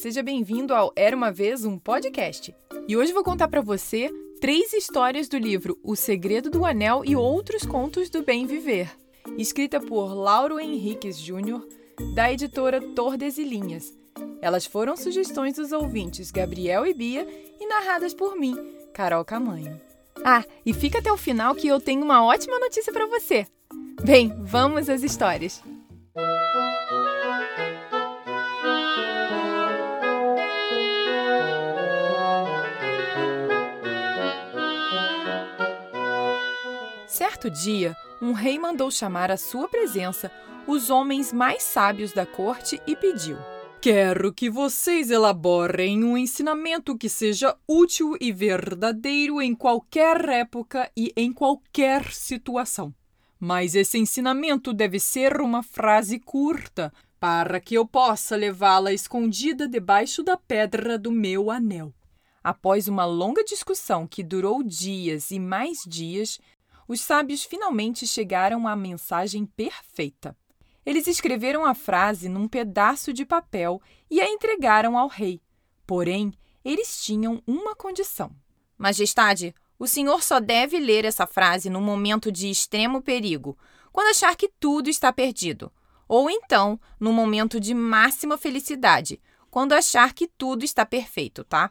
seja 0.00 0.22
bem-vindo 0.22 0.72
ao 0.72 0.90
Era 0.96 1.14
uma 1.14 1.30
vez 1.30 1.66
um 1.66 1.78
podcast. 1.78 2.54
E 2.88 2.96
hoje 2.96 3.12
vou 3.12 3.22
contar 3.22 3.48
para 3.48 3.60
você 3.60 4.10
três 4.40 4.72
histórias 4.72 5.28
do 5.28 5.36
livro 5.36 5.78
O 5.84 5.94
Segredo 5.94 6.48
do 6.48 6.64
Anel 6.64 7.02
e 7.04 7.14
Outros 7.14 7.66
Contos 7.66 8.08
do 8.08 8.22
Bem 8.22 8.46
Viver, 8.46 8.90
escrita 9.36 9.78
por 9.78 10.14
Lauro 10.14 10.58
Henriques 10.58 11.18
Júnior, 11.18 11.68
da 12.14 12.32
editora 12.32 12.80
Tordesilhinhas. 12.80 13.92
Elas 14.40 14.64
foram 14.64 14.96
sugestões 14.96 15.56
dos 15.56 15.70
ouvintes 15.70 16.30
Gabriel 16.30 16.86
e 16.86 16.94
Bia 16.94 17.28
e 17.60 17.66
narradas 17.66 18.14
por 18.14 18.34
mim, 18.36 18.56
Carol 18.94 19.22
Camanho. 19.22 19.78
Ah, 20.24 20.42
e 20.64 20.72
fica 20.72 21.00
até 21.00 21.12
o 21.12 21.18
final 21.18 21.54
que 21.54 21.68
eu 21.68 21.78
tenho 21.78 22.02
uma 22.02 22.24
ótima 22.24 22.58
notícia 22.58 22.90
para 22.90 23.06
você. 23.06 23.46
Bem, 24.02 24.32
vamos 24.40 24.88
às 24.88 25.02
histórias. 25.02 25.62
Certo 37.20 37.50
dia, 37.50 37.94
um 38.22 38.32
rei 38.32 38.58
mandou 38.58 38.90
chamar 38.90 39.30
à 39.30 39.36
sua 39.36 39.68
presença 39.68 40.32
os 40.66 40.88
homens 40.88 41.34
mais 41.34 41.62
sábios 41.62 42.12
da 42.14 42.24
corte 42.24 42.80
e 42.86 42.96
pediu: 42.96 43.36
Quero 43.78 44.32
que 44.32 44.48
vocês 44.48 45.10
elaborem 45.10 46.02
um 46.02 46.16
ensinamento 46.16 46.96
que 46.96 47.10
seja 47.10 47.54
útil 47.68 48.16
e 48.18 48.32
verdadeiro 48.32 49.38
em 49.42 49.54
qualquer 49.54 50.30
época 50.30 50.90
e 50.96 51.12
em 51.14 51.30
qualquer 51.30 52.10
situação. 52.10 52.90
Mas 53.38 53.74
esse 53.74 53.98
ensinamento 53.98 54.72
deve 54.72 54.98
ser 54.98 55.42
uma 55.42 55.62
frase 55.62 56.18
curta, 56.18 56.90
para 57.20 57.60
que 57.60 57.74
eu 57.74 57.86
possa 57.86 58.34
levá-la 58.34 58.94
escondida 58.94 59.68
debaixo 59.68 60.22
da 60.22 60.38
pedra 60.38 60.98
do 60.98 61.12
meu 61.12 61.50
anel. 61.50 61.92
Após 62.42 62.88
uma 62.88 63.04
longa 63.04 63.44
discussão 63.44 64.06
que 64.06 64.22
durou 64.22 64.62
dias 64.62 65.30
e 65.30 65.38
mais 65.38 65.80
dias, 65.86 66.40
os 66.90 67.00
sábios 67.00 67.44
finalmente 67.44 68.04
chegaram 68.04 68.66
à 68.66 68.74
mensagem 68.74 69.46
perfeita. 69.46 70.36
Eles 70.84 71.06
escreveram 71.06 71.64
a 71.64 71.72
frase 71.72 72.28
num 72.28 72.48
pedaço 72.48 73.12
de 73.12 73.24
papel 73.24 73.80
e 74.10 74.20
a 74.20 74.28
entregaram 74.28 74.98
ao 74.98 75.06
rei. 75.06 75.40
Porém, 75.86 76.32
eles 76.64 77.00
tinham 77.00 77.40
uma 77.46 77.76
condição. 77.76 78.34
Majestade, 78.76 79.54
o 79.78 79.86
senhor 79.86 80.20
só 80.20 80.40
deve 80.40 80.80
ler 80.80 81.04
essa 81.04 81.28
frase 81.28 81.70
num 81.70 81.80
momento 81.80 82.32
de 82.32 82.50
extremo 82.50 83.00
perigo, 83.00 83.56
quando 83.92 84.08
achar 84.08 84.34
que 84.34 84.50
tudo 84.58 84.90
está 84.90 85.12
perdido. 85.12 85.70
Ou 86.08 86.28
então, 86.28 86.76
num 86.98 87.12
momento 87.12 87.60
de 87.60 87.72
máxima 87.72 88.36
felicidade, 88.36 89.22
quando 89.48 89.74
achar 89.74 90.12
que 90.12 90.26
tudo 90.26 90.64
está 90.64 90.84
perfeito, 90.84 91.44
tá? 91.44 91.70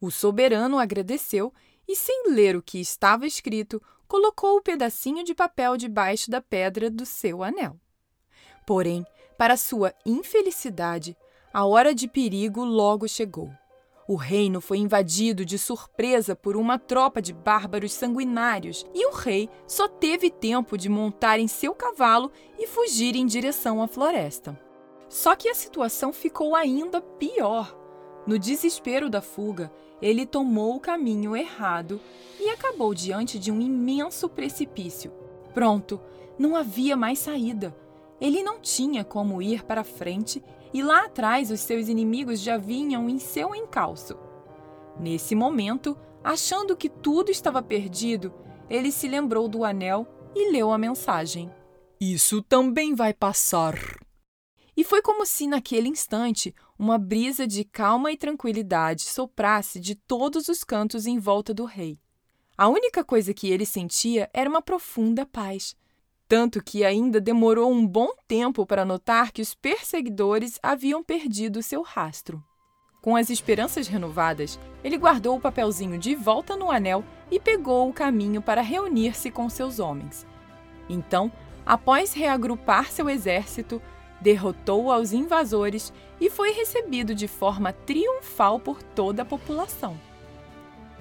O 0.00 0.12
soberano 0.12 0.78
agradeceu 0.78 1.52
e, 1.90 1.96
sem 1.96 2.30
ler 2.30 2.54
o 2.54 2.62
que 2.62 2.80
estava 2.80 3.26
escrito, 3.26 3.82
colocou 4.06 4.56
o 4.56 4.62
pedacinho 4.62 5.24
de 5.24 5.34
papel 5.34 5.76
debaixo 5.76 6.30
da 6.30 6.40
pedra 6.40 6.88
do 6.88 7.04
seu 7.04 7.42
anel. 7.42 7.76
Porém, 8.64 9.04
para 9.36 9.56
sua 9.56 9.92
infelicidade, 10.06 11.16
a 11.52 11.64
hora 11.64 11.92
de 11.92 12.06
perigo 12.06 12.62
logo 12.64 13.08
chegou. 13.08 13.50
O 14.06 14.14
reino 14.14 14.60
foi 14.60 14.78
invadido 14.78 15.44
de 15.44 15.58
surpresa 15.58 16.36
por 16.36 16.56
uma 16.56 16.78
tropa 16.78 17.20
de 17.20 17.32
bárbaros 17.32 17.92
sanguinários 17.92 18.86
e 18.94 19.04
o 19.06 19.12
rei 19.12 19.50
só 19.66 19.88
teve 19.88 20.30
tempo 20.30 20.78
de 20.78 20.88
montar 20.88 21.40
em 21.40 21.48
seu 21.48 21.74
cavalo 21.74 22.30
e 22.56 22.68
fugir 22.68 23.16
em 23.16 23.26
direção 23.26 23.82
à 23.82 23.88
floresta. 23.88 24.56
Só 25.08 25.34
que 25.34 25.48
a 25.48 25.54
situação 25.54 26.12
ficou 26.12 26.54
ainda 26.54 27.00
pior. 27.00 27.79
No 28.26 28.38
desespero 28.38 29.08
da 29.08 29.20
fuga, 29.20 29.72
ele 30.00 30.26
tomou 30.26 30.76
o 30.76 30.80
caminho 30.80 31.36
errado 31.36 32.00
e 32.38 32.48
acabou 32.50 32.94
diante 32.94 33.38
de 33.38 33.50
um 33.50 33.60
imenso 33.60 34.28
precipício. 34.28 35.12
Pronto, 35.52 36.00
não 36.38 36.56
havia 36.56 36.96
mais 36.96 37.18
saída. 37.18 37.76
Ele 38.20 38.42
não 38.42 38.60
tinha 38.60 39.04
como 39.04 39.40
ir 39.40 39.64
para 39.64 39.84
frente 39.84 40.42
e 40.72 40.82
lá 40.82 41.06
atrás 41.06 41.50
os 41.50 41.60
seus 41.60 41.88
inimigos 41.88 42.40
já 42.40 42.56
vinham 42.56 43.08
em 43.08 43.18
seu 43.18 43.54
encalço. 43.54 44.16
Nesse 44.98 45.34
momento, 45.34 45.96
achando 46.22 46.76
que 46.76 46.88
tudo 46.88 47.30
estava 47.30 47.62
perdido, 47.62 48.32
ele 48.68 48.92
se 48.92 49.08
lembrou 49.08 49.48
do 49.48 49.64
anel 49.64 50.06
e 50.34 50.52
leu 50.52 50.70
a 50.72 50.78
mensagem. 50.78 51.50
Isso 52.00 52.42
também 52.42 52.94
vai 52.94 53.12
passar. 53.12 53.74
E 54.80 54.84
foi 54.84 55.02
como 55.02 55.26
se, 55.26 55.46
naquele 55.46 55.90
instante, 55.90 56.54
uma 56.78 56.96
brisa 56.96 57.46
de 57.46 57.64
calma 57.64 58.10
e 58.12 58.16
tranquilidade 58.16 59.02
soprasse 59.02 59.78
de 59.78 59.94
todos 59.94 60.48
os 60.48 60.64
cantos 60.64 61.04
em 61.06 61.18
volta 61.18 61.52
do 61.52 61.66
rei. 61.66 61.98
A 62.56 62.66
única 62.66 63.04
coisa 63.04 63.34
que 63.34 63.50
ele 63.50 63.66
sentia 63.66 64.30
era 64.32 64.48
uma 64.48 64.62
profunda 64.62 65.26
paz. 65.26 65.76
Tanto 66.26 66.64
que 66.64 66.82
ainda 66.82 67.20
demorou 67.20 67.70
um 67.70 67.86
bom 67.86 68.08
tempo 68.26 68.64
para 68.64 68.82
notar 68.82 69.32
que 69.32 69.42
os 69.42 69.54
perseguidores 69.54 70.58
haviam 70.62 71.04
perdido 71.04 71.62
seu 71.62 71.82
rastro. 71.82 72.42
Com 73.02 73.14
as 73.14 73.28
esperanças 73.28 73.86
renovadas, 73.86 74.58
ele 74.82 74.96
guardou 74.96 75.36
o 75.36 75.40
papelzinho 75.42 75.98
de 75.98 76.14
volta 76.14 76.56
no 76.56 76.70
anel 76.70 77.04
e 77.30 77.38
pegou 77.38 77.86
o 77.86 77.92
caminho 77.92 78.40
para 78.40 78.62
reunir-se 78.62 79.30
com 79.30 79.46
seus 79.50 79.78
homens. 79.78 80.26
Então, 80.88 81.30
após 81.66 82.14
reagrupar 82.14 82.90
seu 82.90 83.10
exército, 83.10 83.78
derrotou 84.20 84.90
aos 84.90 85.12
invasores 85.12 85.92
e 86.20 86.28
foi 86.28 86.52
recebido 86.52 87.14
de 87.14 87.26
forma 87.26 87.72
triunfal 87.72 88.60
por 88.60 88.82
toda 88.82 89.22
a 89.22 89.24
população. 89.24 89.98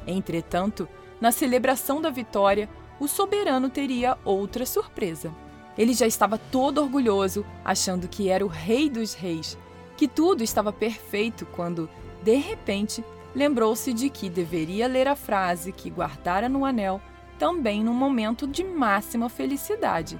Entretanto, 0.07 0.87
na 1.19 1.31
celebração 1.31 2.01
da 2.01 2.09
vitória, 2.09 2.69
o 2.99 3.07
soberano 3.07 3.69
teria 3.69 4.17
outra 4.23 4.65
surpresa. 4.65 5.33
Ele 5.77 5.93
já 5.93 6.07
estava 6.07 6.37
todo 6.37 6.81
orgulhoso, 6.81 7.45
achando 7.63 8.07
que 8.07 8.29
era 8.29 8.45
o 8.45 8.49
rei 8.49 8.89
dos 8.89 9.13
reis, 9.13 9.57
que 9.95 10.07
tudo 10.07 10.43
estava 10.43 10.71
perfeito, 10.71 11.45
quando, 11.45 11.89
de 12.23 12.35
repente, 12.35 13.03
lembrou-se 13.35 13.93
de 13.93 14.09
que 14.09 14.29
deveria 14.29 14.87
ler 14.87 15.07
a 15.07 15.15
frase 15.15 15.71
que 15.71 15.89
guardara 15.89 16.49
no 16.49 16.65
anel 16.65 17.01
também 17.39 17.83
num 17.83 17.93
momento 17.93 18.45
de 18.45 18.63
máxima 18.63 19.29
felicidade. 19.29 20.19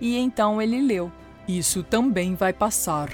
E 0.00 0.16
então 0.18 0.60
ele 0.60 0.80
leu: 0.80 1.10
isso 1.58 1.82
também 1.82 2.34
vai 2.34 2.52
passar. 2.52 3.10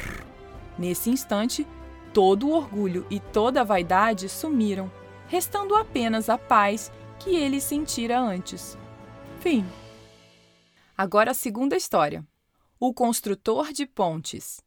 Nesse 0.79 1.11
instante, 1.11 1.67
todo 2.13 2.49
o 2.49 2.53
orgulho 2.53 3.07
e 3.11 3.21
toda 3.21 3.61
a 3.61 3.65
vaidade 3.65 4.29
sumiram, 4.29 4.91
restando 5.27 5.75
apenas 5.75 6.29
a 6.29 6.37
paz 6.37 6.91
que 7.19 7.37
ele 7.37 7.61
sentira 7.61 8.19
antes. 8.21 8.77
Fim. 9.41 9.65
Agora 10.97 11.31
a 11.31 11.35
segunda 11.35 11.77
história. 11.77 12.25
O 12.79 12.93
construtor 12.93 13.73
de 13.73 13.87
pontes. 13.87 14.61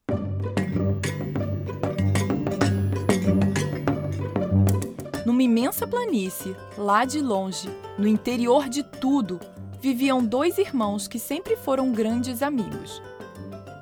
Numa 5.25 5.43
imensa 5.43 5.85
planície, 5.85 6.55
lá 6.75 7.05
de 7.05 7.19
longe, 7.19 7.69
no 7.97 8.07
interior 8.07 8.67
de 8.67 8.83
tudo, 8.83 9.39
viviam 9.79 10.25
dois 10.25 10.57
irmãos 10.57 11.07
que 11.07 11.19
sempre 11.19 11.55
foram 11.55 11.91
grandes 11.91 12.41
amigos. 12.41 13.01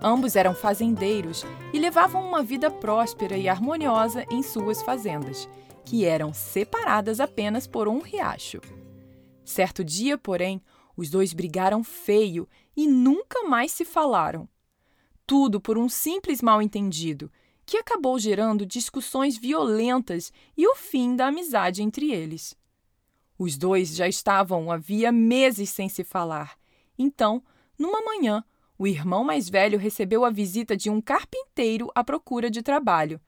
Ambos 0.01 0.35
eram 0.35 0.53
fazendeiros 0.53 1.43
e 1.73 1.79
levavam 1.79 2.23
uma 2.23 2.43
vida 2.43 2.69
próspera 2.69 3.35
e 3.37 3.49
harmoniosa 3.49 4.25
em 4.29 4.43
suas 4.43 4.81
fazendas, 4.81 5.49
que 5.83 6.05
eram 6.05 6.33
separadas 6.33 7.19
apenas 7.19 7.65
por 7.65 7.87
um 7.87 7.99
riacho. 7.99 8.61
Certo 9.43 9.83
dia, 9.83 10.17
porém, 10.17 10.61
os 10.95 11.09
dois 11.09 11.33
brigaram 11.33 11.83
feio 11.83 12.47
e 12.75 12.87
nunca 12.87 13.43
mais 13.43 13.71
se 13.71 13.85
falaram. 13.85 14.47
Tudo 15.25 15.59
por 15.59 15.77
um 15.77 15.89
simples 15.89 16.41
mal-entendido, 16.41 17.31
que 17.65 17.77
acabou 17.77 18.17
gerando 18.17 18.65
discussões 18.65 19.37
violentas 19.37 20.31
e 20.55 20.67
o 20.67 20.75
fim 20.75 21.15
da 21.15 21.27
amizade 21.27 21.81
entre 21.81 22.11
eles. 22.11 22.55
Os 23.37 23.57
dois 23.57 23.95
já 23.95 24.07
estavam 24.07 24.71
havia 24.71 25.11
meses 25.11 25.69
sem 25.69 25.89
se 25.89 26.03
falar. 26.03 26.57
Então, 26.97 27.43
numa 27.77 28.01
manhã, 28.01 28.43
o 28.77 28.85
irmão 28.85 29.23
mais 29.23 29.49
velho 29.49 29.79
recebeu 29.79 30.23
a 30.23 30.29
visita 30.29 30.77
de 30.77 30.89
um 30.89 31.01
carpinteiro 31.01 31.89
à 31.95 32.03
procura 32.03 32.49
de 32.49 32.61
trabalho. 32.61 33.19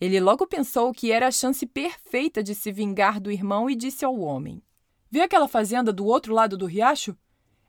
Ele 0.00 0.20
logo 0.20 0.46
pensou 0.46 0.92
que 0.92 1.10
era 1.10 1.28
a 1.28 1.30
chance 1.30 1.64
perfeita 1.66 2.42
de 2.42 2.54
se 2.54 2.70
vingar 2.70 3.20
do 3.20 3.30
irmão 3.30 3.70
e 3.70 3.74
disse 3.74 4.04
ao 4.04 4.18
homem: 4.18 4.62
Vê 5.10 5.20
aquela 5.20 5.48
fazenda 5.48 5.92
do 5.92 6.04
outro 6.04 6.34
lado 6.34 6.56
do 6.56 6.66
riacho? 6.66 7.16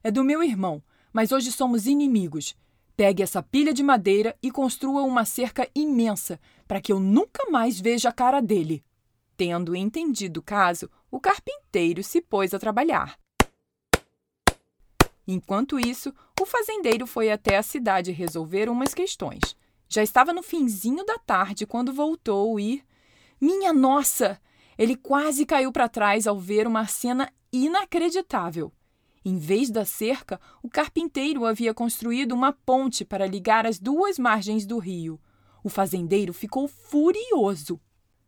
É 0.03 0.11
do 0.11 0.23
meu 0.23 0.43
irmão, 0.43 0.83
mas 1.13 1.31
hoje 1.31 1.51
somos 1.51 1.87
inimigos. 1.87 2.55
Pegue 2.97 3.23
essa 3.23 3.43
pilha 3.43 3.73
de 3.73 3.83
madeira 3.83 4.37
e 4.41 4.51
construa 4.51 5.03
uma 5.03 5.25
cerca 5.25 5.69
imensa 5.75 6.39
para 6.67 6.81
que 6.81 6.91
eu 6.91 6.99
nunca 6.99 7.49
mais 7.49 7.79
veja 7.79 8.09
a 8.09 8.11
cara 8.11 8.41
dele. 8.41 8.83
Tendo 9.37 9.75
entendido 9.75 10.39
o 10.39 10.43
caso, 10.43 10.89
o 11.11 11.19
carpinteiro 11.19 12.03
se 12.03 12.21
pôs 12.21 12.53
a 12.53 12.59
trabalhar. 12.59 13.17
Enquanto 15.27 15.79
isso, 15.79 16.13
o 16.39 16.45
fazendeiro 16.45 17.07
foi 17.07 17.31
até 17.31 17.57
a 17.57 17.63
cidade 17.63 18.11
resolver 18.11 18.69
umas 18.69 18.93
questões. 18.93 19.55
Já 19.87 20.03
estava 20.03 20.33
no 20.33 20.43
finzinho 20.43 21.05
da 21.05 21.17
tarde 21.17 21.65
quando 21.65 21.93
voltou 21.93 22.59
e. 22.59 22.83
Minha 23.39 23.73
nossa! 23.73 24.39
Ele 24.77 24.95
quase 24.95 25.45
caiu 25.45 25.71
para 25.71 25.89
trás 25.89 26.27
ao 26.27 26.39
ver 26.39 26.67
uma 26.67 26.85
cena 26.85 27.31
inacreditável. 27.51 28.71
Em 29.23 29.39
vez 29.39 29.71
da 29.71 29.85
cerca, 29.85 30.39
o 30.61 30.69
carpinteiro 30.69 31.45
havia 31.45 31.73
construído 31.73 32.33
uma 32.33 32.53
ponte 32.53 33.03
para 33.03 33.25
ligar 33.25 33.65
as 33.65 33.79
duas 33.79 34.19
margens 34.19 34.65
do 34.65 34.77
rio. 34.77 35.19
O 35.63 35.69
fazendeiro 35.69 36.31
ficou 36.31 36.67
furioso. 36.67 37.81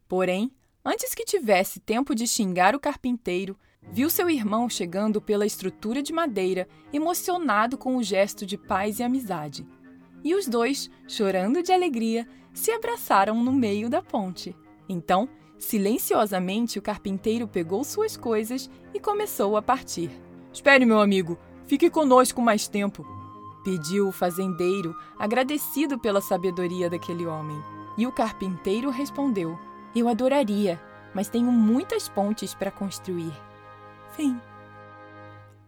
Porém, 0.07 0.51
antes 0.83 1.13
que 1.13 1.25
tivesse 1.25 1.79
tempo 1.79 2.15
de 2.15 2.25
xingar 2.25 2.75
o 2.75 2.79
carpinteiro, 2.79 3.55
viu 3.81 4.09
seu 4.09 4.29
irmão 4.29 4.69
chegando 4.69 5.21
pela 5.21 5.45
estrutura 5.45 6.03
de 6.03 6.13
madeira, 6.13 6.68
emocionado 6.94 7.77
com 7.77 7.97
o 7.97 8.03
gesto 8.03 8.45
de 8.45 8.57
paz 8.57 9.00
e 9.00 9.03
amizade. 9.03 9.65
E 10.24 10.35
os 10.35 10.47
dois, 10.47 10.89
chorando 11.07 11.63
de 11.63 11.71
alegria, 11.71 12.27
se 12.53 12.71
abraçaram 12.71 13.44
no 13.44 13.51
meio 13.51 13.89
da 13.89 14.01
ponte. 14.01 14.56
Então, 14.89 15.29
silenciosamente, 15.57 16.77
o 16.77 16.81
carpinteiro 16.81 17.47
pegou 17.47 17.83
suas 17.83 18.18
coisas 18.18 18.69
e 18.94 19.00
começou 19.00 19.56
a 19.57 19.62
partir. 19.62 20.12
Espere, 20.51 20.85
meu 20.85 21.00
amigo, 21.00 21.38
fique 21.65 21.89
conosco 21.89 22.41
mais 22.41 22.68
tempo, 22.68 23.06
pediu 23.63 24.07
o 24.07 24.12
fazendeiro, 24.12 24.95
agradecido 25.19 26.00
pela 26.00 26.21
sabedoria 26.21 26.89
daquele 26.89 27.25
homem. 27.25 27.62
E 27.97 28.06
o 28.06 28.12
carpinteiro 28.12 28.89
respondeu: 28.89 29.57
Eu 29.95 30.07
adoraria, 30.07 30.81
mas 31.13 31.30
tenho 31.30 31.51
muitas 31.51 32.07
pontes 32.07 32.53
para 32.53 32.71
construir. 32.71 33.33
Fim. 34.15 34.39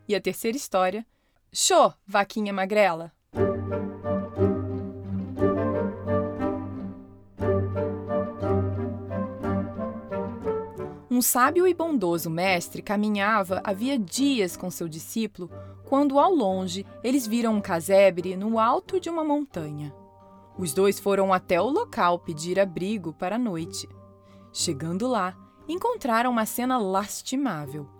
E 0.07 0.15
a 0.15 0.21
terceira 0.21 0.57
história: 0.57 1.06
Show, 1.51 1.94
vaquinha 2.06 2.53
magrela. 2.53 3.12
Um 11.12 11.21
sábio 11.21 11.68
e 11.68 11.74
bondoso 11.74 12.30
mestre 12.30 12.81
caminhava 12.81 13.62
havia 13.63 14.00
dias 14.00 14.56
com 14.56 14.71
seu 14.71 14.88
discípulo 14.88 15.50
quando, 15.83 16.18
ao 16.18 16.31
longe, 16.31 16.86
eles 17.03 17.27
viram 17.27 17.56
um 17.56 17.62
casebre 17.62 18.38
no 18.38 18.57
alto 18.57 19.00
de 19.00 19.09
uma 19.09 19.24
montanha. 19.24 19.94
Os 20.57 20.74
dois 20.74 21.00
foram 21.00 21.33
até 21.33 21.59
o 21.59 21.68
local 21.68 22.19
pedir 22.19 22.59
abrigo 22.59 23.12
para 23.12 23.36
a 23.36 23.39
noite. 23.39 23.89
Chegando 24.53 25.07
lá, 25.07 25.36
encontraram 25.68 26.31
uma 26.31 26.45
cena 26.45 26.77
lastimável. 26.77 27.99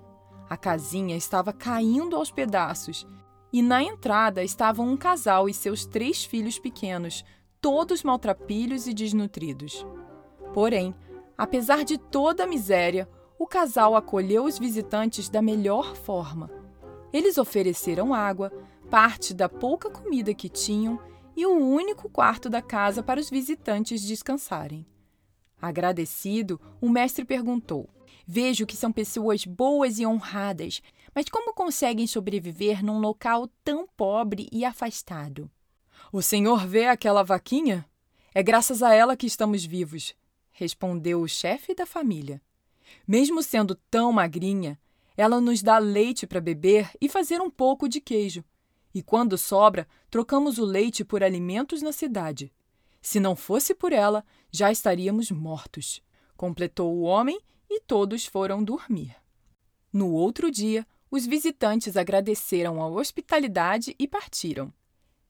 A 0.50 0.58
casinha 0.58 1.16
estava 1.16 1.54
caindo 1.54 2.16
aos 2.16 2.32
pedaços 2.32 3.08
e 3.54 3.62
na 3.62 3.84
entrada 3.84 4.44
estavam 4.44 4.90
um 4.90 4.98
casal 4.98 5.48
e 5.48 5.54
seus 5.54 5.86
três 5.86 6.24
filhos 6.24 6.58
pequenos, 6.58 7.24
todos 7.62 8.04
maltrapilhos 8.04 8.88
e 8.88 8.94
desnutridos. 8.94 9.86
Porém, 10.54 10.96
Apesar 11.40 11.86
de 11.86 11.98
toda 11.98 12.44
a 12.44 12.48
miséria, 12.48 13.08
o 13.38 13.48
casal 13.48 13.96
acolheu 13.96 14.44
os 14.44 14.60
visitantes 14.60 15.30
da 15.30 15.42
melhor 15.42 15.96
forma. 15.96 16.52
Eles 17.14 17.38
ofereceram 17.38 18.14
água, 18.14 18.52
parte 18.90 19.34
da 19.34 19.48
pouca 19.48 19.90
comida 19.90 20.34
que 20.34 20.50
tinham 20.50 21.00
e 21.38 21.46
o 21.46 21.54
único 21.54 22.10
quarto 22.10 22.50
da 22.50 22.62
casa 22.62 23.02
para 23.02 23.22
os 23.22 23.30
visitantes 23.30 24.02
descansarem. 24.02 24.86
Agradecido, 25.62 26.60
o 26.82 26.90
mestre 26.90 27.24
perguntou: 27.24 27.88
Vejo 28.32 28.68
que 28.68 28.78
são 28.78 28.92
pessoas 28.92 29.44
boas 29.44 29.98
e 29.98 30.06
honradas, 30.06 30.84
mas 31.16 31.26
como 31.26 31.52
conseguem 31.52 32.06
sobreviver 32.06 32.86
num 32.86 33.00
local 33.00 33.50
tão 33.64 33.88
pobre 33.98 34.48
e 34.52 34.64
afastado? 34.64 35.50
O 36.14 36.22
senhor 36.22 36.68
vê 36.68 36.86
aquela 36.86 37.24
vaquinha? 37.24 37.84
É 38.32 38.44
graças 38.44 38.84
a 38.84 38.94
ela 38.94 39.18
que 39.18 39.26
estamos 39.26 39.66
vivos 39.66 40.14
respondeu 40.60 41.22
o 41.22 41.28
chefe 41.28 41.74
da 41.74 41.86
família. 41.86 42.42
Mesmo 43.08 43.42
sendo 43.42 43.74
tão 43.90 44.12
magrinha, 44.12 44.78
ela 45.16 45.40
nos 45.40 45.64
dá 45.64 45.78
leite 45.78 46.28
para 46.28 46.42
beber 46.42 46.92
e 47.00 47.08
fazer 47.08 47.40
um 47.42 47.50
pouco 47.50 47.88
de 47.88 48.02
queijo. 48.02 48.44
E 48.94 49.02
quando 49.02 49.38
sobra, 49.38 49.88
trocamos 50.10 50.58
o 50.58 50.66
leite 50.66 51.06
por 51.06 51.24
alimentos 51.24 51.82
na 51.82 51.94
cidade. 51.94 52.52
Se 53.02 53.20
não 53.22 53.36
fosse 53.38 53.74
por 53.74 53.94
ela, 53.94 54.24
já 54.52 54.70
estaríamos 54.70 55.32
mortos. 55.32 56.04
Completou 56.36 56.94
o 56.94 57.02
homem 57.02 57.40
e 57.70 57.80
todos 57.82 58.26
foram 58.26 58.64
dormir. 58.64 59.16
No 59.92 60.12
outro 60.12 60.50
dia, 60.50 60.86
os 61.12 61.26
visitantes 61.26 61.98
agradeceram 61.98 62.82
a 62.82 62.88
hospitalidade 62.88 63.96
e 63.98 64.08
partiram. 64.08 64.74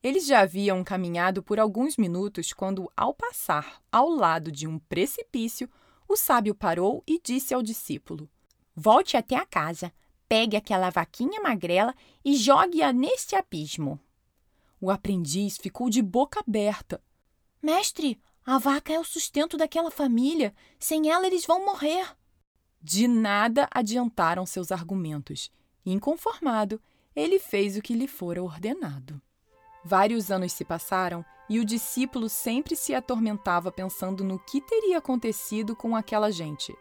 Eles 0.02 0.26
já 0.26 0.40
haviam 0.40 0.82
caminhado 0.82 1.42
por 1.42 1.60
alguns 1.60 1.96
minutos 1.96 2.52
quando, 2.52 2.90
ao 2.96 3.12
passar 3.12 3.82
ao 3.92 4.08
lado 4.08 4.50
de 4.50 4.66
um 4.66 4.78
precipício, 4.78 5.68
o 6.08 6.16
sábio 6.16 6.54
parou 6.54 7.02
e 7.06 7.20
disse 7.22 7.52
ao 7.52 7.62
discípulo: 7.62 8.28
Volte 8.74 9.16
até 9.16 9.36
a 9.36 9.44
casa, 9.44 9.92
pegue 10.28 10.56
aquela 10.56 10.90
vaquinha 10.90 11.40
magrela 11.40 11.94
e 12.24 12.34
jogue-a 12.34 12.92
neste 12.92 13.36
abismo. 13.36 14.00
O 14.80 14.90
aprendiz 14.90 15.58
ficou 15.58 15.90
de 15.90 16.00
boca 16.00 16.40
aberta. 16.40 17.02
Mestre, 17.62 18.18
a 18.44 18.56
vaca 18.56 18.92
é 18.92 18.98
o 18.98 19.04
sustento 19.04 19.56
daquela 19.56 19.90
família. 19.90 20.54
Sem 20.78 21.10
ela, 21.10 21.26
eles 21.26 21.44
vão 21.44 21.64
morrer. 21.64 22.16
De 22.82 23.06
nada 23.06 23.68
adiantaram 23.70 24.46
seus 24.46 24.72
argumentos. 24.72 25.52
Inconformado, 25.84 26.80
ele 27.14 27.38
fez 27.38 27.76
o 27.76 27.82
que 27.82 27.94
lhe 27.94 28.06
fora 28.06 28.42
ordenado. 28.42 29.20
Vários 29.84 30.30
anos 30.30 30.52
se 30.52 30.64
passaram 30.64 31.24
e 31.48 31.58
o 31.58 31.64
discípulo 31.64 32.28
sempre 32.28 32.76
se 32.76 32.94
atormentava 32.94 33.72
pensando 33.72 34.22
no 34.22 34.38
que 34.38 34.60
teria 34.60 34.98
acontecido 34.98 35.74
com 35.74 35.96
aquela 35.96 36.30
gente. 36.30 36.74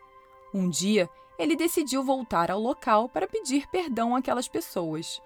Um 0.54 0.69
dia, 0.69 1.10
ele 1.38 1.56
decidiu 1.56 2.04
voltar 2.04 2.52
ao 2.52 2.60
local 2.60 3.10
para 3.10 3.28
pedir 3.28 3.68
perdão 3.68 4.16
àquelas 4.16 4.48
pessoas. 4.48 5.22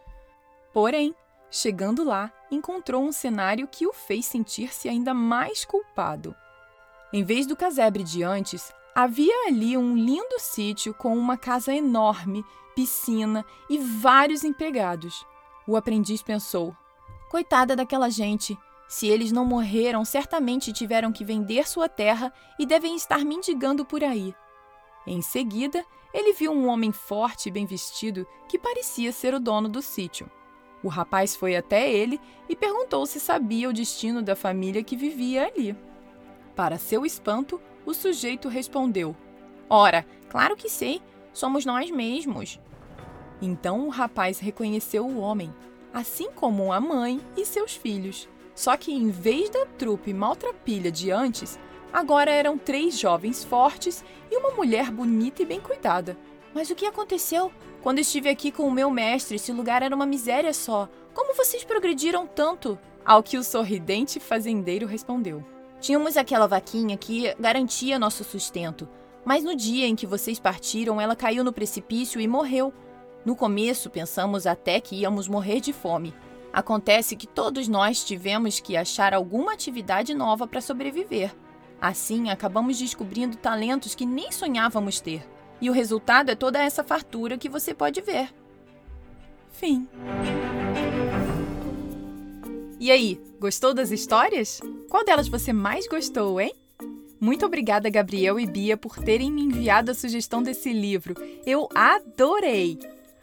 Porém, 0.71 1.13
chegando 1.51 2.03
lá, 2.03 2.31
encontrou 2.49 3.03
um 3.03 3.11
cenário 3.11 3.67
que 3.67 3.85
o 3.85 3.93
fez 3.93 4.25
sentir-se 4.25 4.87
ainda 4.87 5.13
mais 5.13 5.65
culpado. 5.65 6.35
Em 7.11 7.23
vez 7.23 7.45
do 7.45 7.55
casebre 7.55 8.03
de 8.03 8.23
antes, 8.23 8.71
havia 8.95 9.47
ali 9.47 9.77
um 9.77 9.95
lindo 9.95 10.39
sítio 10.39 10.93
com 10.93 11.17
uma 11.17 11.37
casa 11.37 11.73
enorme, 11.73 12.45
piscina 12.75 13.45
e 13.69 13.77
vários 13.77 14.43
empregados. 14.43 15.25
O 15.67 15.75
aprendiz 15.75 16.21
pensou: 16.21 16.75
Coitada 17.29 17.75
daquela 17.75 18.09
gente. 18.09 18.57
Se 18.88 19.07
eles 19.07 19.31
não 19.31 19.43
morreram, 19.43 20.05
certamente 20.05 20.71
tiveram 20.71 21.12
que 21.12 21.25
vender 21.25 21.67
sua 21.67 21.89
terra 21.89 22.31
e 22.59 22.65
devem 22.65 22.95
estar 22.95 23.25
mendigando 23.25 23.83
por 23.83 24.03
aí. 24.03 24.35
Em 25.07 25.21
seguida, 25.21 25.83
ele 26.13 26.33
viu 26.33 26.51
um 26.51 26.67
homem 26.67 26.91
forte 26.91 27.50
e 27.50 27.51
bem 27.51 27.65
vestido 27.65 28.27
que 28.47 28.59
parecia 28.59 29.12
ser 29.12 29.33
o 29.33 29.39
dono 29.39 29.67
do 29.67 29.81
sítio. 29.81 30.29
O 30.83 30.89
rapaz 30.89 31.35
foi 31.35 31.55
até 31.55 31.91
ele 31.91 32.19
e 32.47 32.55
perguntou 32.55 33.05
se 33.05 33.19
sabia 33.19 33.69
o 33.69 33.73
destino 33.73 34.21
da 34.21 34.35
família 34.35 34.83
que 34.83 34.95
vivia 34.95 35.47
ali. 35.47 35.75
Para 36.55 36.77
seu 36.77 37.05
espanto, 37.05 37.59
o 37.85 37.93
sujeito 37.93 38.47
respondeu: 38.47 39.15
Ora, 39.69 40.05
claro 40.29 40.55
que 40.55 40.69
sei, 40.69 41.01
somos 41.33 41.65
nós 41.65 41.89
mesmos. 41.91 42.59
Então 43.41 43.87
o 43.87 43.89
rapaz 43.89 44.39
reconheceu 44.39 45.05
o 45.05 45.19
homem 45.19 45.53
assim 45.93 46.31
como 46.31 46.73
a 46.73 46.81
mãe 46.81 47.21
e 47.37 47.45
seus 47.45 47.75
filhos. 47.75 48.27
Só 48.55 48.75
que 48.75 48.91
em 48.91 49.09
vez 49.09 49.49
da 49.49 49.65
trupe 49.65 50.13
maltrapilha 50.13 50.91
de 50.91 51.11
antes, 51.11 51.59
agora 51.91 52.31
eram 52.31 52.57
três 52.57 52.97
jovens 52.99 53.43
fortes 53.43 54.03
e 54.31 54.35
uma 54.35 54.51
mulher 54.51 54.91
bonita 54.91 55.43
e 55.43 55.45
bem 55.45 55.61
cuidada. 55.61 56.17
Mas 56.53 56.69
o 56.69 56.75
que 56.75 56.85
aconteceu? 56.85 57.51
Quando 57.81 57.99
estive 57.99 58.29
aqui 58.29 58.51
com 58.51 58.63
o 58.63 58.71
meu 58.71 58.89
mestre, 58.89 59.35
esse 59.35 59.51
lugar 59.51 59.83
era 59.83 59.95
uma 59.95 60.05
miséria 60.05 60.53
só. 60.53 60.89
Como 61.13 61.35
vocês 61.35 61.63
progrediram 61.63 62.25
tanto? 62.25 62.77
Ao 63.05 63.21
que 63.21 63.37
o 63.37 63.43
sorridente 63.43 64.19
fazendeiro 64.19 64.87
respondeu: 64.87 65.43
Tínhamos 65.83 66.15
aquela 66.15 66.47
vaquinha 66.47 66.95
que 66.95 67.35
garantia 67.37 67.99
nosso 67.99 68.23
sustento. 68.23 68.87
Mas 69.25 69.43
no 69.43 69.53
dia 69.53 69.85
em 69.85 69.97
que 69.97 70.07
vocês 70.07 70.39
partiram, 70.39 71.01
ela 71.01 71.13
caiu 71.13 71.43
no 71.43 71.51
precipício 71.51 72.21
e 72.21 72.27
morreu. 72.27 72.73
No 73.25 73.35
começo, 73.35 73.89
pensamos 73.89 74.47
até 74.47 74.79
que 74.79 74.95
íamos 74.95 75.27
morrer 75.27 75.59
de 75.59 75.73
fome. 75.73 76.13
Acontece 76.53 77.17
que 77.17 77.27
todos 77.27 77.67
nós 77.67 78.01
tivemos 78.01 78.61
que 78.61 78.77
achar 78.77 79.13
alguma 79.13 79.51
atividade 79.51 80.13
nova 80.13 80.47
para 80.47 80.61
sobreviver. 80.61 81.35
Assim, 81.81 82.29
acabamos 82.29 82.79
descobrindo 82.79 83.35
talentos 83.35 83.93
que 83.93 84.05
nem 84.05 84.31
sonhávamos 84.31 85.01
ter. 85.01 85.27
E 85.59 85.69
o 85.69 85.73
resultado 85.73 86.31
é 86.31 86.35
toda 86.35 86.63
essa 86.63 86.81
fartura 86.81 87.37
que 87.37 87.49
você 87.49 87.73
pode 87.73 87.99
ver. 87.99 88.33
Fim. 89.51 89.85
E 92.79 92.89
aí, 92.89 93.21
gostou 93.37 93.73
das 93.73 93.91
histórias? 93.91 94.61
Qual 94.93 95.03
delas 95.03 95.27
você 95.27 95.51
mais 95.51 95.88
gostou, 95.88 96.39
hein? 96.39 96.53
Muito 97.19 97.47
obrigada, 97.47 97.89
Gabriel 97.89 98.39
e 98.39 98.45
Bia, 98.45 98.77
por 98.77 99.00
terem 99.00 99.31
me 99.31 99.41
enviado 99.41 99.89
a 99.89 99.95
sugestão 99.95 100.43
desse 100.43 100.71
livro. 100.71 101.15
Eu 101.47 101.67
adorei! 101.73 102.77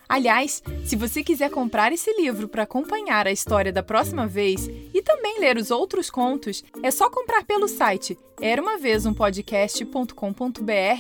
Aliás, 0.09 0.65
se 0.85 0.97
você 0.97 1.23
quiser 1.23 1.49
comprar 1.49 1.93
esse 1.93 2.13
livro 2.21 2.49
para 2.49 2.65
acompanhar 2.65 3.29
a 3.29 3.31
história 3.31 3.73
da 3.73 3.85
próxima 3.85 4.27
vez 4.27 4.67
e 4.93 5.01
também 5.01 5.39
ler 5.39 5.57
os 5.57 5.71
outros 5.71 6.11
contos, 6.11 6.65
é 6.83 6.91
só 6.91 7.09
comprar 7.09 7.45
pelo 7.45 7.69
site 7.69 8.19
era 8.41 8.61
uma 8.61 8.77
vez 8.77 9.07
um 9.07 9.15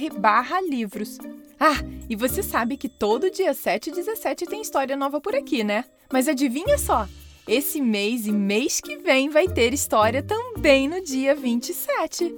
barra 0.08 0.60
livros. 0.60 1.18
Ah, 1.58 1.82
e 2.08 2.14
você 2.14 2.44
sabe 2.44 2.76
que 2.76 2.88
todo 2.88 3.28
dia 3.28 3.54
7 3.54 3.90
e 3.90 3.92
17 3.92 4.46
tem 4.46 4.62
história 4.62 4.96
nova 4.96 5.20
por 5.20 5.34
aqui, 5.34 5.64
né? 5.64 5.84
Mas 6.12 6.28
adivinha 6.28 6.78
só, 6.78 7.08
esse 7.50 7.80
mês 7.80 8.28
e 8.28 8.32
mês 8.32 8.80
que 8.80 8.96
vem 8.98 9.28
vai 9.28 9.48
ter 9.48 9.74
história 9.74 10.22
também 10.22 10.88
no 10.88 11.02
dia 11.02 11.34
27. 11.34 12.32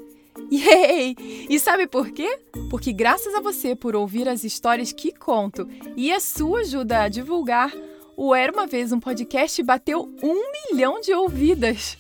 Yay! 0.51 1.15
E 1.51 1.59
sabe 1.59 1.87
por 1.87 2.11
quê? 2.11 2.39
Porque 2.71 2.95
graças 2.95 3.35
a 3.35 3.43
você 3.43 3.77
por 3.77 3.95
ouvir 3.95 4.27
as 4.27 4.43
histórias 4.43 4.91
que 4.91 5.13
conto 5.13 5.69
e 5.99 6.11
a 6.11 6.19
sua 6.19 6.61
ajuda 6.61 7.03
a 7.03 7.09
divulgar, 7.11 7.71
o 8.17 8.35
Era 8.35 8.51
Uma 8.51 8.67
Vez 8.67 8.91
um 8.91 8.99
podcast 8.99 9.63
bateu 9.63 10.11
um 10.23 10.51
milhão 10.71 10.99
de 10.99 11.13
ouvidas. 11.13 11.99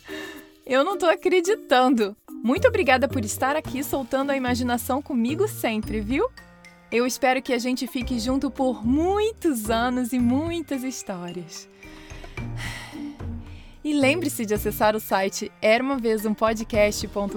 Eu 0.64 0.82
não 0.82 0.96
tô 0.96 1.04
acreditando. 1.04 2.16
Muito 2.42 2.66
obrigada 2.66 3.06
por 3.06 3.22
estar 3.26 3.56
aqui 3.56 3.84
soltando 3.84 4.30
a 4.30 4.36
imaginação 4.38 5.02
comigo 5.02 5.46
sempre, 5.46 6.00
viu? 6.00 6.26
Eu 6.90 7.06
espero 7.06 7.42
que 7.42 7.52
a 7.52 7.58
gente 7.58 7.86
fique 7.86 8.18
junto 8.18 8.50
por 8.50 8.86
muitos 8.86 9.68
anos 9.68 10.14
e 10.14 10.18
muitas 10.18 10.82
histórias. 10.82 11.70
E 13.92 13.94
lembre-se 13.94 14.46
de 14.46 14.54
acessar 14.54 14.96
o 14.96 15.00
site 15.00 15.52
era 15.60 15.84
uma 15.84 15.98
vez 15.98 16.24
um 16.24 16.32
podcast.com.br 16.32 17.36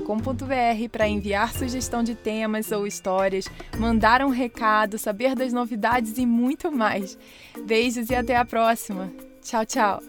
para 0.90 1.06
enviar 1.06 1.52
sugestão 1.52 2.02
de 2.02 2.16
temas 2.16 2.72
ou 2.72 2.88
histórias, 2.88 3.50
mandar 3.78 4.22
um 4.22 4.30
recado, 4.30 4.98
saber 4.98 5.36
das 5.36 5.52
novidades 5.52 6.18
e 6.18 6.26
muito 6.26 6.72
mais. 6.72 7.18
Beijos 7.66 8.10
e 8.10 8.16
até 8.16 8.38
a 8.38 8.46
próxima. 8.46 9.12
Tchau, 9.44 9.66
tchau. 9.66 10.02